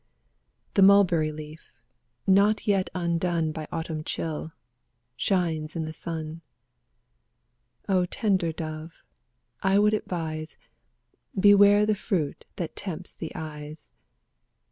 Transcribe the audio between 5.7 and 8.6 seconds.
in the sun. O tender